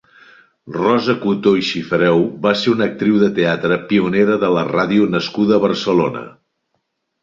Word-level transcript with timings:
Rosa 0.77 1.15
Cotó 1.25 1.53
i 1.59 1.65
Xifreu 1.67 2.25
va 2.47 2.55
ser 2.63 2.73
una 2.73 2.85
actriu 2.89 3.21
de 3.27 3.31
teatre, 3.39 3.81
pionera 3.95 4.43
de 4.49 4.53
la 4.59 4.67
ràdio 4.75 5.11
nascuda 5.17 5.59
a 5.61 5.65
Barcelona. 5.71 6.31